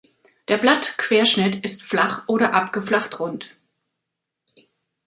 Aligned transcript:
Der 0.47 0.57
Blatt-Querschnitt 0.57 1.63
ist 1.63 1.83
flach 1.83 2.23
oder 2.25 2.55
abgeflacht 2.55 3.19
rund. 3.19 3.55